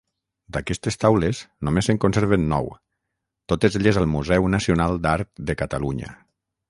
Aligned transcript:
D'aquestes 0.55 0.95
taules 1.01 1.41
només 1.67 1.89
se'n 1.91 1.99
conserven 2.05 2.47
nou, 2.53 2.71
totes 3.53 3.77
elles 3.81 4.01
al 4.03 4.09
Museu 4.15 4.49
Nacional 4.55 4.99
d'Art 5.05 5.35
de 5.51 5.57
Catalunya. 5.63 6.11